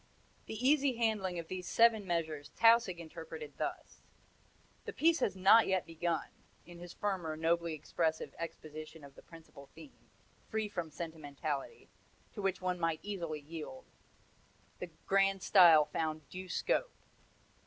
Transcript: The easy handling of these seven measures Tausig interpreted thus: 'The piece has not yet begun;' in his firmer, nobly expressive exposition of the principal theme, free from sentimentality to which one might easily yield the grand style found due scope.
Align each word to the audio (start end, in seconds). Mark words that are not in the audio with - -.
The 0.47 0.55
easy 0.67 0.95
handling 0.95 1.37
of 1.37 1.47
these 1.47 1.67
seven 1.67 2.07
measures 2.07 2.49
Tausig 2.59 2.97
interpreted 2.97 3.53
thus: 3.59 4.01
'The 4.85 4.93
piece 4.93 5.19
has 5.19 5.35
not 5.35 5.67
yet 5.67 5.85
begun;' 5.85 6.33
in 6.65 6.79
his 6.79 6.91
firmer, 6.91 7.37
nobly 7.37 7.75
expressive 7.75 8.33
exposition 8.39 9.03
of 9.03 9.13
the 9.13 9.21
principal 9.21 9.69
theme, 9.75 10.09
free 10.49 10.67
from 10.67 10.89
sentimentality 10.89 11.87
to 12.33 12.41
which 12.41 12.63
one 12.63 12.79
might 12.79 12.99
easily 13.03 13.41
yield 13.41 13.85
the 14.79 14.89
grand 15.05 15.43
style 15.43 15.85
found 15.85 16.27
due 16.29 16.49
scope. 16.49 16.95